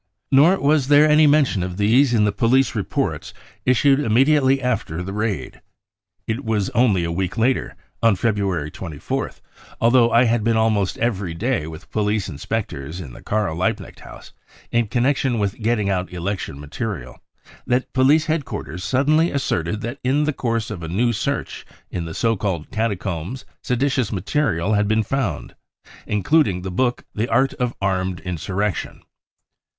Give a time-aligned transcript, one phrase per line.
[0.31, 3.35] Nor was there any mention of these in the police reports
[3.67, 5.61] issued immediately after the raid.
[6.25, 9.41] It was only a week later, on February 24th,
[9.79, 14.33] although I had been almost every day with police inspectors in the Karl Liebknecht House
[14.71, 17.19] in connection with getting out election material,
[17.67, 22.05] that police head quarters suddenly asserted that in the course of a new search in
[22.05, 25.53] the so called catacombs seditious material had been found,
[26.07, 29.03] including the book The Art of Armed Insurrection